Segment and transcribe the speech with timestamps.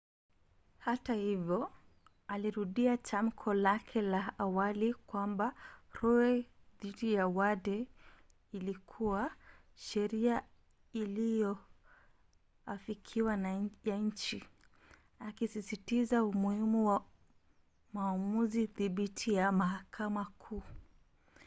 [0.77, 1.71] hata hivyo
[2.27, 5.55] alirudia tamko lake la awali kwamba
[5.93, 6.45] roe
[6.81, 7.87] dhidi ya wade
[8.51, 9.31] ilikuwa
[9.75, 10.43] sheria
[10.93, 13.33] iliyoafikiwa
[13.85, 14.43] ya nchi
[15.19, 17.05] akisisitiza umuhimu wa
[17.93, 20.63] maamuzi thabiti ya mahakama kuu